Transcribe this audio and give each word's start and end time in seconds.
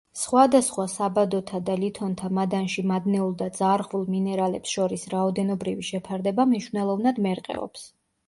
სხვადასხვა 0.19 0.85
საბადოთა 0.91 1.59
და 1.67 1.73
ლითონთა 1.81 2.29
მადანში 2.37 2.85
მადნეულ 2.93 3.35
და 3.43 3.49
ძარღვულ 3.59 4.07
მინერალებს 4.15 4.73
შორის 4.77 5.05
რაოდენობრივი 5.13 5.87
შეფარდება 5.93 6.47
მნიშვნელოვნად 6.55 7.21
მერყეობს. 7.27 7.85